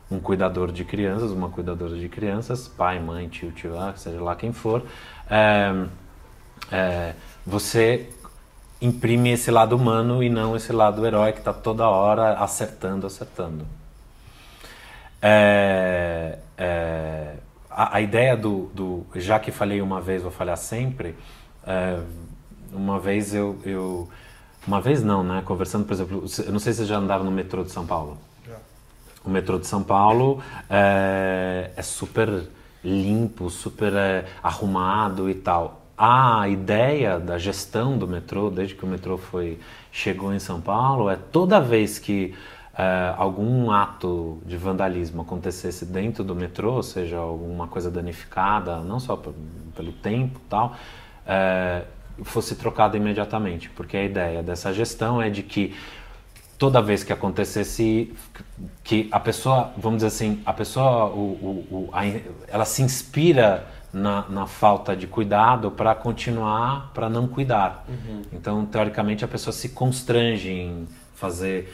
um 0.10 0.20
cuidador 0.20 0.72
de 0.72 0.86
crianças, 0.86 1.32
uma 1.32 1.50
cuidadora 1.50 1.98
de 1.98 2.08
crianças, 2.08 2.68
pai, 2.68 3.00
mãe, 3.00 3.28
tio, 3.28 3.52
tio, 3.52 3.74
seja 3.96 4.22
lá 4.22 4.36
quem 4.36 4.54
for, 4.54 4.84
é, 5.30 5.86
é, 6.72 7.14
você 7.46 8.10
imprime 8.82 9.32
esse 9.32 9.52
lado 9.52 9.76
humano 9.76 10.22
e 10.24 10.30
não 10.30 10.56
esse 10.56 10.72
lado 10.72 11.06
herói 11.06 11.34
que 11.34 11.40
está 11.40 11.54
toda 11.54 11.90
hora 11.90 12.34
acertando, 12.38 13.08
acertando. 13.08 13.66
É, 15.22 16.38
é, 16.58 17.34
a, 17.78 17.98
a 17.98 18.02
ideia 18.02 18.36
do, 18.36 18.72
do, 18.74 19.06
Já 19.14 19.40
que 19.40 19.52
falei 19.52 19.84
uma 19.84 20.02
vez, 20.02 20.24
vou 20.24 20.32
falhar 20.32 20.58
sempre. 20.58 21.16
É, 21.64 22.00
uma 22.74 23.00
vez 23.00 23.36
eu, 23.36 23.60
eu. 23.64 24.10
Uma 24.66 24.82
vez 24.82 25.04
não, 25.04 25.24
né? 25.24 25.44
Conversando, 25.46 25.86
por 25.86 25.94
exemplo. 25.94 26.26
Eu 26.44 26.52
não 26.52 26.60
sei 26.60 26.74
se 26.74 26.78
vocês 26.78 26.90
já 26.90 26.98
andaram 26.98 27.24
no 27.24 27.30
metrô 27.30 27.64
de 27.64 27.72
São 27.72 27.86
Paulo. 27.86 28.18
Já. 28.48 28.56
O 29.24 29.30
metrô 29.30 29.60
de 29.60 29.68
São 29.68 29.84
Paulo 29.84 30.42
é, 30.68 31.70
é 31.76 31.82
super 31.84 32.48
limpo, 32.84 33.48
super 33.52 33.94
é, 33.94 34.26
arrumado 34.42 35.30
e 35.30 35.36
tal. 35.36 35.84
A 35.96 36.50
ideia 36.50 37.20
da 37.20 37.38
gestão 37.38 37.96
do 37.96 38.08
metrô, 38.08 38.50
desde 38.50 38.74
que 38.74 38.86
o 38.86 38.88
metrô 38.88 39.20
foi 39.20 39.60
chegou 39.92 40.34
em 40.34 40.40
São 40.40 40.60
Paulo, 40.60 41.12
é 41.12 41.16
toda 41.16 41.62
vez 41.62 42.00
que 42.00 42.34
uh, 42.78 43.16
algum 43.18 43.72
ato 43.72 44.42
de 44.46 44.56
vandalismo 44.56 45.24
acontecesse 45.24 45.86
dentro 45.86 46.24
do 46.24 46.36
metrô, 46.36 46.82
seja 46.84 47.18
alguma 47.18 47.68
coisa 47.68 47.90
danificada, 47.90 48.78
não 48.78 49.00
só 49.00 49.20
pelo 49.76 49.92
tempo 49.92 50.40
tal, 50.48 50.76
uh, 51.26 52.24
fosse 52.24 52.56
trocada 52.56 52.96
imediatamente, 52.96 53.70
porque 53.72 53.98
a 53.98 54.04
ideia 54.04 54.44
dessa 54.44 54.74
gestão 54.74 55.22
é 55.22 55.30
de 55.30 55.44
que 55.44 55.76
toda 56.58 56.82
vez 56.82 57.04
que 57.04 57.14
acontecesse 57.14 58.14
que 58.84 59.08
a 59.12 59.20
pessoa, 59.20 59.72
vamos 59.78 59.98
dizer 59.98 60.08
assim, 60.08 60.42
a 60.46 60.54
pessoa, 60.54 61.06
o, 61.08 61.66
o 61.70 61.90
a, 61.94 62.02
ela 62.48 62.66
se 62.66 62.82
inspira 62.82 63.68
na, 63.94 64.28
na 64.28 64.48
falta 64.48 64.96
de 64.96 65.06
cuidado 65.08 65.72
para 65.72 65.94
continuar, 65.94 66.92
para 66.94 67.10
não 67.10 67.28
cuidar. 67.28 67.86
Uhum. 67.88 68.22
Então, 68.34 68.66
teoricamente, 68.66 69.24
a 69.24 69.28
pessoa 69.28 69.54
se 69.54 69.70
constrange 69.70 70.50
em 70.50 70.88
fazer 71.18 71.74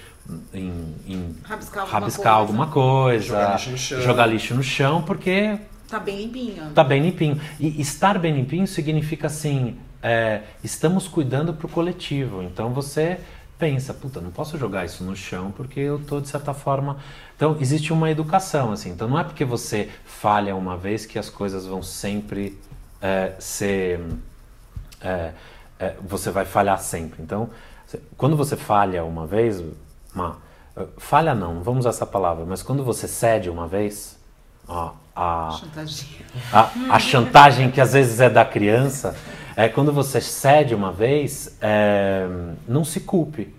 em, 0.53 0.95
em 1.05 1.35
rabiscar, 1.43 1.81
alguma, 1.81 1.99
rabiscar 1.99 2.23
coisa. 2.23 2.39
alguma 2.39 2.67
coisa, 2.67 3.25
jogar 3.25 3.51
lixo 3.51 3.69
no 3.71 3.77
chão, 3.77 4.01
jogar 4.01 4.25
lixo 4.25 4.55
no 4.55 4.63
chão 4.63 5.01
porque 5.01 5.59
tá 5.89 5.99
bem 5.99 6.17
limpinho. 6.17 6.71
Tá 6.73 6.83
bem 6.83 7.01
limpinho. 7.01 7.39
E 7.59 7.81
estar 7.81 8.17
bem 8.17 8.33
limpinho 8.33 8.65
significa 8.65 9.27
assim, 9.27 9.77
é, 10.01 10.41
estamos 10.63 11.07
cuidando 11.07 11.53
para 11.53 11.67
o 11.67 11.69
coletivo. 11.69 12.41
Então 12.41 12.73
você 12.73 13.19
pensa, 13.59 13.93
puta, 13.93 14.21
não 14.21 14.31
posso 14.31 14.57
jogar 14.57 14.85
isso 14.85 15.03
no 15.03 15.15
chão 15.15 15.51
porque 15.51 15.81
eu 15.81 15.99
tô 15.99 16.21
de 16.21 16.29
certa 16.29 16.53
forma. 16.53 16.97
Então 17.35 17.57
existe 17.59 17.91
uma 17.91 18.09
educação 18.09 18.71
assim. 18.71 18.91
Então 18.91 19.09
não 19.09 19.19
é 19.19 19.25
porque 19.25 19.43
você 19.43 19.89
falha 20.05 20.55
uma 20.55 20.77
vez 20.77 21.05
que 21.05 21.19
as 21.19 21.29
coisas 21.29 21.65
vão 21.65 21.83
sempre 21.83 22.57
é, 23.01 23.33
ser, 23.39 23.99
é, 25.01 25.31
é 25.77 25.95
você 26.01 26.31
vai 26.31 26.45
falhar 26.45 26.79
sempre. 26.79 27.21
Então 27.21 27.49
quando 28.17 28.35
você 28.35 28.55
falha 28.55 29.03
uma 29.03 29.25
vez, 29.25 29.63
uma, 30.13 30.37
eh, 30.75 30.85
falha 30.97 31.33
não, 31.33 31.61
vamos 31.63 31.81
usar 31.81 31.89
essa 31.89 32.05
palavra, 32.05 32.45
mas 32.45 32.61
quando 32.63 32.83
você 32.83 33.07
cede 33.07 33.49
uma 33.49 33.67
vez, 33.67 34.17
ó, 34.67 34.93
a, 35.15 35.57
chantagem. 35.59 36.09
A, 36.51 36.71
a, 36.89 36.99
chantagem 36.99 37.71
que 37.71 37.79
às 37.79 37.93
vezes 37.93 38.19
é 38.19 38.29
da 38.29 38.43
criança, 38.43 39.15
é 39.55 39.69
quando 39.69 39.93
você 39.93 40.19
cede 40.19 40.73
uma 40.73 40.91
vez, 40.91 41.55
é, 41.61 42.27
não 42.67 42.83
se 42.83 42.99
culpe, 42.99 43.53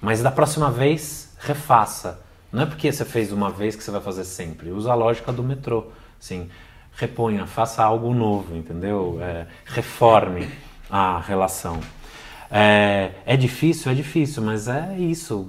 mas 0.00 0.22
da 0.22 0.30
próxima 0.30 0.70
vez 0.70 1.34
refaça. 1.38 2.20
Não 2.52 2.62
é 2.62 2.66
porque 2.66 2.90
você 2.90 3.04
fez 3.04 3.32
uma 3.32 3.50
vez 3.50 3.76
que 3.76 3.82
você 3.82 3.90
vai 3.90 4.00
fazer 4.00 4.24
sempre. 4.24 4.70
Usa 4.70 4.92
a 4.92 4.94
lógica 4.94 5.32
do 5.32 5.42
metrô, 5.42 5.86
assim, 6.20 6.48
reponha, 6.96 7.46
faça 7.46 7.84
algo 7.84 8.12
novo, 8.14 8.56
entendeu? 8.56 9.18
É, 9.20 9.46
reforme 9.66 10.48
a 10.90 11.20
relação. 11.20 11.80
É, 12.50 13.12
é 13.24 13.36
difícil, 13.36 13.90
é 13.90 13.94
difícil, 13.94 14.42
mas 14.42 14.68
é 14.68 14.96
isso. 14.98 15.46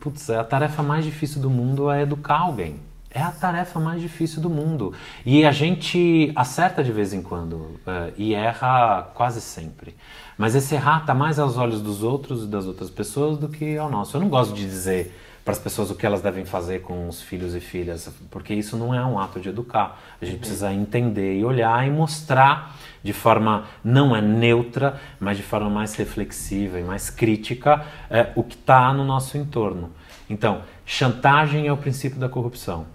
Putz, 0.00 0.30
a 0.30 0.44
tarefa 0.44 0.82
mais 0.82 1.04
difícil 1.04 1.40
do 1.40 1.50
mundo 1.50 1.90
é 1.90 2.02
educar 2.02 2.40
alguém. 2.40 2.80
É 3.14 3.20
a 3.20 3.30
tarefa 3.30 3.78
mais 3.78 4.00
difícil 4.00 4.40
do 4.40 4.48
mundo. 4.48 4.94
E 5.24 5.44
a 5.44 5.52
gente 5.52 6.32
acerta 6.34 6.82
de 6.82 6.90
vez 6.90 7.12
em 7.12 7.20
quando 7.20 7.78
é, 7.86 8.12
e 8.16 8.34
erra 8.34 9.10
quase 9.14 9.40
sempre. 9.40 9.94
Mas 10.38 10.54
esse 10.54 10.74
errar 10.74 11.00
está 11.00 11.14
mais 11.14 11.38
aos 11.38 11.58
olhos 11.58 11.82
dos 11.82 12.02
outros 12.02 12.44
e 12.44 12.46
das 12.46 12.64
outras 12.66 12.88
pessoas 12.88 13.36
do 13.36 13.48
que 13.48 13.76
ao 13.76 13.90
nosso. 13.90 14.16
Eu 14.16 14.20
não 14.22 14.28
gosto 14.28 14.54
de 14.54 14.64
dizer 14.64 15.14
para 15.44 15.52
as 15.52 15.58
pessoas 15.58 15.90
o 15.90 15.94
que 15.94 16.06
elas 16.06 16.20
devem 16.20 16.44
fazer 16.44 16.82
com 16.82 17.08
os 17.08 17.20
filhos 17.20 17.54
e 17.54 17.60
filhas, 17.60 18.08
porque 18.30 18.54
isso 18.54 18.76
não 18.76 18.94
é 18.94 19.04
um 19.04 19.18
ato 19.18 19.40
de 19.40 19.48
educar. 19.48 20.00
A 20.20 20.24
gente 20.24 20.38
precisa 20.38 20.72
entender 20.72 21.38
e 21.38 21.44
olhar 21.44 21.84
e 21.86 21.90
mostrar 21.90 22.76
de 23.02 23.12
forma 23.12 23.64
não 23.82 24.14
é 24.14 24.20
neutra, 24.20 25.00
mas 25.18 25.36
de 25.36 25.42
forma 25.42 25.68
mais 25.68 25.94
reflexiva 25.96 26.78
e 26.78 26.84
mais 26.84 27.10
crítica 27.10 27.84
é, 28.08 28.30
o 28.36 28.44
que 28.44 28.54
está 28.54 28.92
no 28.92 29.04
nosso 29.04 29.36
entorno. 29.36 29.90
Então, 30.30 30.62
chantagem 30.86 31.66
é 31.66 31.72
o 31.72 31.76
princípio 31.76 32.18
da 32.18 32.28
corrupção. 32.28 32.86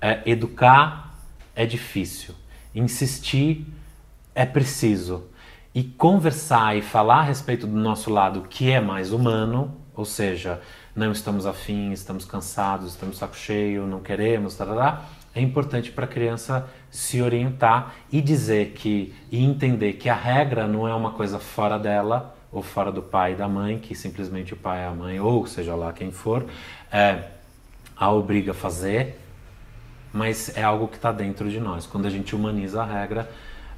É, 0.00 0.22
educar 0.24 1.14
é 1.54 1.66
difícil. 1.66 2.34
Insistir 2.74 3.66
é 4.34 4.46
preciso. 4.46 5.24
E 5.74 5.82
conversar 5.82 6.76
e 6.76 6.82
falar 6.82 7.20
a 7.20 7.22
respeito 7.22 7.66
do 7.66 7.76
nosso 7.76 8.10
lado 8.10 8.42
que 8.48 8.70
é 8.70 8.80
mais 8.80 9.12
humano, 9.12 9.76
ou 9.94 10.04
seja, 10.04 10.60
não 10.94 11.12
estamos 11.12 11.46
afins, 11.46 12.00
estamos 12.00 12.24
cansados, 12.24 12.88
estamos 12.88 13.18
saco 13.18 13.36
cheio, 13.36 13.86
não 13.86 14.00
queremos, 14.00 14.54
tarará, 14.54 15.06
é 15.34 15.40
importante 15.40 15.90
para 15.90 16.04
a 16.04 16.08
criança 16.08 16.68
se 16.90 17.22
orientar 17.22 17.94
e 18.10 18.20
dizer 18.20 18.72
que 18.72 19.14
e 19.30 19.42
entender 19.42 19.94
que 19.94 20.08
a 20.08 20.14
regra 20.14 20.66
não 20.66 20.86
é 20.86 20.94
uma 20.94 21.12
coisa 21.12 21.38
fora 21.38 21.78
dela 21.78 22.36
ou 22.52 22.62
fora 22.62 22.92
do 22.92 23.00
pai 23.00 23.32
e 23.32 23.34
da 23.34 23.48
mãe, 23.48 23.78
que 23.78 23.94
simplesmente 23.94 24.52
o 24.52 24.56
pai 24.56 24.80
e 24.80 24.84
a 24.84 24.90
mãe, 24.90 25.18
ou 25.18 25.46
seja 25.46 25.74
lá 25.74 25.90
quem 25.92 26.10
for, 26.10 26.44
é, 26.92 27.30
a 27.96 28.10
obriga 28.12 28.50
a 28.50 28.54
fazer, 28.54 29.18
mas 30.12 30.54
é 30.54 30.62
algo 30.62 30.86
que 30.86 30.96
está 30.96 31.10
dentro 31.10 31.48
de 31.48 31.58
nós. 31.58 31.86
Quando 31.86 32.04
a 32.04 32.10
gente 32.10 32.36
humaniza 32.36 32.82
a 32.82 32.84
regra, 32.84 33.30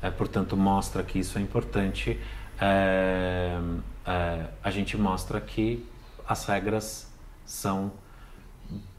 é, 0.02 0.10
portanto, 0.10 0.56
mostra 0.56 1.04
que 1.04 1.20
isso 1.20 1.38
é 1.38 1.40
importante, 1.40 2.18
é, 2.60 3.56
é, 4.04 4.40
a 4.62 4.70
gente 4.72 4.96
mostra 4.96 5.40
que 5.40 5.86
as 6.26 6.44
regras 6.44 7.06
são 7.44 7.92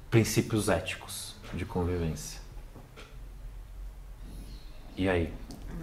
princípios 0.09 0.69
éticos 0.69 1.35
de 1.53 1.65
convivência. 1.65 2.39
E 4.97 5.09
aí? 5.09 5.33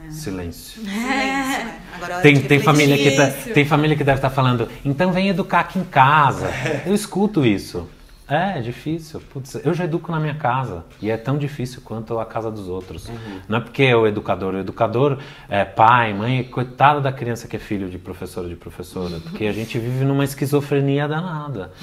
É. 0.07 0.11
Silêncio. 0.11 0.83
Silêncio? 0.85 1.73
Agora 1.95 2.15
é 2.15 2.21
tem, 2.21 2.41
tem, 2.43 2.61
família 2.61 2.97
que 2.97 3.11
tá, 3.17 3.31
tem 3.53 3.65
família 3.65 3.97
que 3.97 4.05
deve 4.05 4.19
estar 4.19 4.31
tá 4.31 4.35
falando, 4.35 4.69
então 4.85 5.13
vem 5.13 5.29
educar 5.29 5.61
aqui 5.61 5.79
em 5.79 5.85
casa. 5.85 6.51
Eu 6.87 6.95
escuto 6.95 7.45
isso. 7.45 7.89
É, 8.33 8.59
é 8.59 8.63
difícil. 8.63 9.21
Putz, 9.31 9.61
eu 9.63 9.75
já 9.75 9.85
educo 9.85 10.11
na 10.11 10.19
minha 10.19 10.35
casa 10.35 10.87
e 11.03 11.11
é 11.11 11.19
tão 11.19 11.37
difícil 11.37 11.83
quanto 11.85 12.19
a 12.19 12.25
casa 12.25 12.51
dos 12.51 12.67
outros. 12.67 13.11
Não 13.47 13.59
é 13.59 13.61
porque 13.61 13.83
é 13.83 13.95
o 13.95 14.07
educador, 14.07 14.55
o 14.55 14.59
educador 14.59 15.19
é 15.51 15.67
pai, 15.67 16.15
mãe, 16.15 16.43
coitada 16.43 16.99
da 16.99 17.13
criança 17.13 17.47
que 17.47 17.57
é 17.57 17.59
filho 17.59 17.91
de 17.91 17.99
professor 17.99 18.45
ou 18.45 18.49
de 18.49 18.57
professora, 18.57 19.21
porque 19.21 19.45
a 19.45 19.53
gente 19.53 19.79
vive 19.79 20.03
numa 20.07 20.25
esquizofrenia 20.25 21.07
danada. 21.07 21.73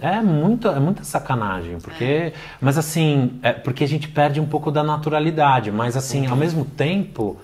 É 0.00 0.20
muito, 0.20 0.68
é 0.68 0.80
muita 0.80 1.04
sacanagem, 1.04 1.78
porque, 1.78 2.32
mas 2.60 2.76
assim, 2.76 3.38
é 3.42 3.52
porque 3.52 3.84
a 3.84 3.88
gente 3.88 4.08
perde 4.08 4.40
um 4.40 4.46
pouco 4.46 4.70
da 4.70 4.82
naturalidade, 4.82 5.70
mas 5.70 5.96
assim, 5.96 6.26
ao 6.26 6.36
mesmo 6.36 6.64
tempo, 6.64 7.38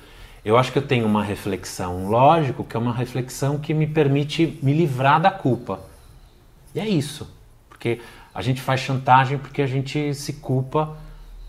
eu 0.44 0.56
acho 0.56 0.72
que 0.72 0.78
eu 0.78 0.86
tenho 0.86 1.06
uma 1.06 1.22
reflexão, 1.22 2.08
lógico, 2.08 2.64
que 2.64 2.76
é 2.76 2.80
uma 2.80 2.92
reflexão 2.92 3.58
que 3.58 3.72
me 3.72 3.86
permite 3.86 4.58
me 4.62 4.72
livrar 4.72 5.20
da 5.20 5.30
culpa. 5.30 5.80
E 6.74 6.80
é 6.80 6.88
isso. 6.88 7.28
Porque 7.80 8.00
a 8.34 8.42
gente 8.42 8.60
faz 8.60 8.80
chantagem 8.80 9.38
porque 9.38 9.62
a 9.62 9.66
gente 9.66 10.14
se 10.14 10.34
culpa 10.34 10.96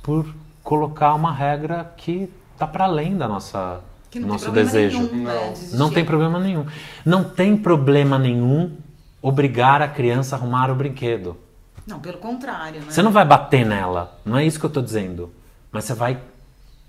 por 0.02 0.26
colocar 0.64 1.14
uma 1.14 1.32
regra 1.34 1.94
que 1.98 2.30
está 2.54 2.66
para 2.68 2.86
além 2.86 3.18
da 3.18 3.28
nossa 3.28 3.82
Que 4.10 4.20
não 4.20 4.30
nosso 4.30 4.52
desejo. 4.52 5.00
nenhum, 5.02 5.24
né, 5.24 5.54
Não. 5.74 5.80
Não 5.80 5.90
tem 5.92 6.04
problema 6.06 6.40
nenhum. 6.40 6.66
Não 7.06 7.24
tem 7.24 7.56
problema 7.58 8.18
nenhum 8.20 8.76
obrigar 9.22 9.82
a 9.82 9.88
criança 9.88 10.36
a 10.36 10.40
arrumar 10.40 10.70
o 10.72 10.76
brinquedo. 10.76 11.38
Não, 11.86 12.00
pelo 12.00 12.18
contrário, 12.20 12.80
né? 12.82 12.86
Você 12.90 13.02
não 13.02 13.12
vai 13.12 13.26
bater 13.26 13.66
nela, 13.66 14.20
não 14.26 14.38
é 14.38 14.46
isso 14.46 14.60
que 14.60 14.66
eu 14.66 14.70
estou 14.70 14.84
dizendo. 14.84 15.32
Mas 15.72 15.86
você 15.86 15.94
vai. 15.94 16.20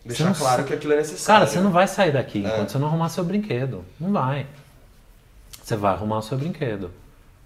Deixar 0.04 0.24
não 0.24 0.34
claro 0.34 0.62
sa- 0.62 0.68
que 0.68 0.74
aquilo 0.74 0.92
é 0.92 0.96
necessário. 0.96 1.40
Cara, 1.40 1.46
você 1.46 1.60
não 1.60 1.70
vai 1.70 1.86
sair 1.86 2.12
daqui 2.12 2.44
É. 2.44 2.48
enquanto 2.48 2.70
você 2.70 2.78
não 2.78 2.88
arrumar 2.88 3.08
seu 3.08 3.24
brinquedo. 3.24 3.84
Não 4.00 4.10
vai. 4.12 4.46
Você 5.62 5.76
vai 5.76 5.92
arrumar 5.92 6.18
o 6.18 6.22
seu 6.22 6.36
brinquedo. 6.36 6.90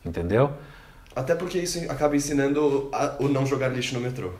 Entendeu? 0.04 0.52
Até 1.16 1.34
porque 1.34 1.58
isso 1.58 1.80
acaba 1.90 2.14
ensinando 2.14 2.88
a- 2.92 3.14
o 3.18 3.26
não 3.28 3.46
jogar 3.46 3.68
lixo 3.68 3.94
no 3.94 4.00
metrô. 4.00 4.30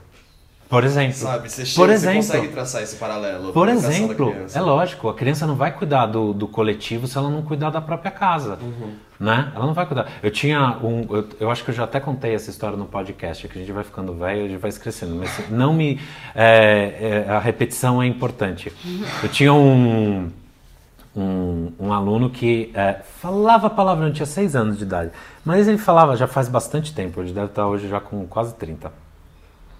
Por 0.68 0.82
exemplo. 0.82 1.14
Sabe? 1.14 1.48
Você, 1.48 1.62
Por 1.62 1.66
chega, 1.68 1.86
você 1.86 1.92
exemplo. 1.94 2.16
consegue 2.16 2.48
traçar 2.48 2.82
esse 2.82 2.96
paralelo. 2.96 3.52
Por 3.52 3.68
exemplo, 3.68 4.32
criança. 4.32 4.58
é 4.58 4.60
lógico, 4.60 5.08
a 5.08 5.14
criança 5.14 5.46
não 5.46 5.54
vai 5.54 5.70
cuidar 5.72 6.06
do, 6.06 6.32
do 6.34 6.48
coletivo 6.48 7.06
se 7.06 7.16
ela 7.16 7.30
não 7.30 7.40
cuidar 7.40 7.70
da 7.70 7.80
própria 7.80 8.10
casa, 8.10 8.58
né? 9.18 9.52
Ela 9.54 9.64
não 9.64 9.74
vai 9.74 9.86
cuidar. 9.86 10.10
Eu 10.20 10.30
tinha 10.30 10.76
um, 10.82 11.06
eu, 11.08 11.28
eu 11.38 11.50
acho 11.52 11.62
que 11.64 11.70
eu 11.70 11.74
já 11.74 11.84
até 11.84 12.00
contei 12.00 12.34
essa 12.34 12.50
história 12.50 12.76
no 12.76 12.84
podcast, 12.84 13.46
que 13.46 13.56
a 13.56 13.60
gente 13.60 13.70
vai 13.70 13.84
ficando 13.84 14.12
velho, 14.14 14.44
a 14.44 14.48
gente 14.48 14.58
vai 14.58 14.68
esquecendo, 14.70 15.14
mas 15.14 15.48
não 15.50 15.72
me, 15.72 16.00
é, 16.34 17.24
é, 17.28 17.30
a 17.30 17.38
repetição 17.38 18.02
é 18.02 18.06
importante. 18.08 18.72
Eu 19.22 19.28
tinha 19.28 19.54
um, 19.54 20.28
um, 21.16 21.72
um 21.80 21.92
aluno 21.92 22.28
que 22.28 22.70
é, 22.74 23.00
falava 23.20 23.70
palavrão, 23.70 24.12
tinha 24.12 24.26
seis 24.26 24.54
anos 24.54 24.76
de 24.76 24.84
idade, 24.84 25.10
mas 25.44 25.66
ele 25.66 25.78
falava 25.78 26.16
já 26.16 26.26
faz 26.26 26.48
bastante 26.48 26.92
tempo, 26.94 27.20
ele 27.20 27.32
deve 27.32 27.46
estar 27.46 27.66
hoje 27.66 27.88
já 27.88 27.98
com 27.98 28.26
quase 28.26 28.54
30. 28.54 28.92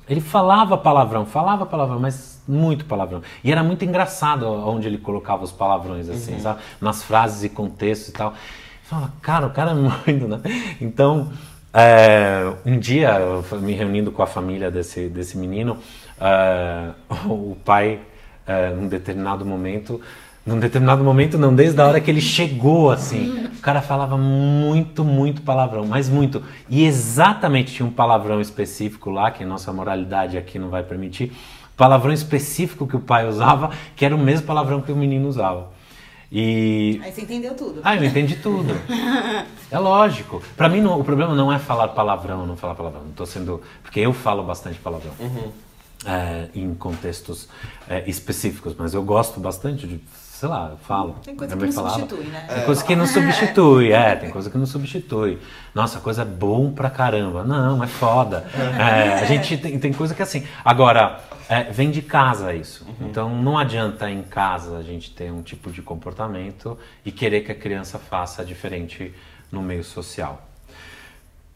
Ele 0.09 0.21
falava 0.21 0.78
palavrão, 0.78 1.26
falava 1.26 1.66
palavrão, 1.66 1.99
mas 1.99 2.40
muito 2.47 2.85
palavrão. 2.85 3.23
E 3.43 3.50
era 3.50 3.62
muito 3.62 3.85
engraçado 3.85 4.47
onde 4.47 4.87
ele 4.87 4.99
colocava 4.99 5.43
os 5.43 5.50
palavrões, 5.50 6.09
assim, 6.09 6.38
sabe? 6.38 6.61
Nas 6.81 7.02
frases 7.02 7.43
e 7.43 7.49
contextos 7.49 8.09
e 8.09 8.12
tal. 8.12 8.28
Eu 8.31 8.35
falava, 8.85 9.12
cara, 9.21 9.47
o 9.49 9.50
cara 9.50 9.73
é 9.73 9.75
muito, 10.07 10.28
né? 10.28 10.40
Então, 10.81 11.33
é, 11.75 12.52
um 12.64 12.78
dia, 12.78 13.19
me 13.61 13.73
reunindo 13.73 14.12
com 14.12 14.23
a 14.23 14.26
família 14.26 14.71
desse, 14.71 15.09
desse 15.09 15.37
menino, 15.37 15.76
é, 16.21 16.90
o 17.26 17.57
pai, 17.64 18.00
é, 18.47 18.71
num 18.71 18.87
determinado 18.87 19.45
momento, 19.45 20.00
num 20.47 20.59
determinado 20.61 21.03
momento 21.03 21.37
não, 21.37 21.53
desde 21.55 21.81
a 21.81 21.87
hora 21.87 22.00
que 22.00 22.09
ele 22.11 22.21
chegou, 22.21 22.91
assim, 22.93 23.47
o 23.47 23.61
cara 23.61 23.83
falava 23.83 24.17
muito, 24.17 25.05
muito 25.05 25.43
palavrão, 25.43 25.85
mas 25.85 26.09
muito. 26.09 26.43
E 26.69 26.85
exatamente 26.85 27.75
tinha 27.75 27.87
um 27.87 27.91
palavrão 27.91 28.41
específico 28.41 29.11
lá, 29.11 29.31
que 29.31 29.43
a 29.43 29.47
nossa 29.47 29.73
moralidade 29.73 30.38
aqui 30.38 30.59
não 30.59 30.69
vai 30.69 30.85
permitir, 30.85 31.33
palavrão 31.76 32.12
específico 32.12 32.87
que 32.87 32.95
o 32.97 33.00
pai 33.00 33.26
usava, 33.29 33.71
que 33.97 34.05
era 34.05 34.15
o 34.15 34.19
mesmo 34.19 34.47
palavrão 34.47 34.81
que 34.81 34.93
o 34.93 34.97
menino 34.97 35.29
usava. 35.29 35.75
E 36.31 37.01
Aí 37.05 37.12
você 37.12 37.23
entendeu 37.23 37.55
tudo. 37.55 37.81
ah, 37.85 37.94
eu 37.97 38.05
entendi 38.05 38.37
tudo. 38.37 38.75
É 39.68 39.79
lógico. 39.81 40.40
Pra 40.57 40.68
mim, 40.68 40.81
não- 40.81 41.01
o 41.01 41.03
problema 41.03 41.35
não 41.35 41.53
é 41.53 41.59
falar 41.59 41.88
palavrão 41.88 42.42
ou 42.42 42.47
não 42.47 42.57
falar 42.57 42.77
palavrão. 42.77 43.03
Não 43.03 43.11
tô 43.11 43.27
sendo. 43.27 43.61
Porque 43.83 43.99
eu 43.99 44.12
falo 44.12 44.44
bastante 44.44 44.79
palavrão. 44.79 45.11
É, 46.07 46.47
em 46.55 46.73
contextos 46.73 47.49
é, 47.88 48.09
específicos, 48.09 48.75
mas 48.79 48.94
eu 48.94 49.03
gosto 49.03 49.40
bastante 49.40 49.85
de. 49.88 50.01
Sei 50.37 50.51
lá, 50.51 50.68
eu 50.70 50.77
falo. 50.77 51.16
Tem 51.25 51.35
coisa 51.35 51.57
que 51.57 51.64
não 51.64 51.72
substitui, 51.72 52.25
né? 52.27 52.46
Tem 52.46 52.64
coisa 52.66 52.85
que 52.85 52.94
não 52.94 53.07
substitui, 53.07 53.92
é, 53.92 54.16
tem 54.16 54.31
coisa 54.31 54.51
que 54.51 54.59
não 54.59 54.66
substitui. 54.66 55.38
Nossa, 55.75 55.99
coisa 55.99 56.20
é 56.20 56.25
bom 56.27 56.72
pra 56.72 56.90
caramba. 56.90 57.42
Não, 57.42 57.83
é 57.83 57.87
foda. 57.87 58.46
É, 58.55 59.14
a 59.14 59.25
gente 59.25 59.57
tem, 59.57 59.79
tem 59.79 59.94
coisa 59.94 60.14
que 60.14 60.20
é 60.20 60.25
assim. 60.25 60.46
Agora, 60.62 61.20
é, 61.49 61.62
vem 61.62 61.90
de 61.90 62.03
casa 62.03 62.53
isso. 62.53 62.87
Então 63.01 63.35
não 63.35 63.57
adianta 63.57 64.11
em 64.11 64.22
casa 64.22 64.77
a 64.77 64.83
gente 64.83 65.11
ter 65.11 65.33
um 65.33 65.40
tipo 65.40 65.70
de 65.70 65.81
comportamento 65.81 66.79
e 67.03 67.11
querer 67.11 67.40
que 67.40 67.53
a 67.53 67.55
criança 67.55 67.99
faça 67.99 68.44
diferente 68.44 69.14
no 69.51 69.62
meio 69.62 69.83
social. 69.83 70.46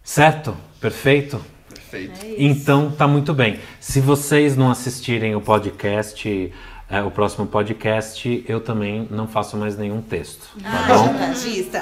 Certo? 0.02 0.56
Perfeito? 0.80 1.38
Perfeito. 1.68 2.18
Então 2.38 2.90
tá 2.90 3.06
muito 3.06 3.34
bem. 3.34 3.60
Se 3.78 4.00
vocês 4.00 4.56
não 4.56 4.70
assistirem 4.70 5.36
o 5.36 5.40
podcast, 5.42 6.50
é, 6.90 7.02
o 7.02 7.10
próximo 7.10 7.46
podcast, 7.46 8.44
eu 8.48 8.60
também 8.60 9.06
não 9.10 9.26
faço 9.28 9.56
mais 9.56 9.76
nenhum 9.78 10.00
texto. 10.02 10.48
Tá 10.62 10.68
Ah, 10.70 10.86
bom? 10.88 11.06
chantagista. 11.06 11.80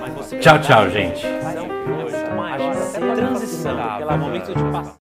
Mas 0.00 0.12
você 0.14 0.38
Tchau, 0.38 0.58
tchau, 0.60 0.90
gente. 0.90 1.22
Transição, 1.22 3.14
transição, 3.14 3.76
pelo 3.98 4.18
momento 4.18 4.46
de 4.54 4.62
passar. 4.72 4.94